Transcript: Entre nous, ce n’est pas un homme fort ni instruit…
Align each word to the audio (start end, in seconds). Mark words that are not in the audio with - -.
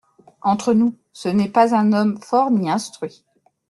Entre 0.41 0.73
nous, 0.73 0.97
ce 1.13 1.29
n’est 1.29 1.47
pas 1.47 1.75
un 1.75 1.93
homme 1.93 2.19
fort 2.23 2.49
ni 2.49 2.71
instruit… 2.71 3.23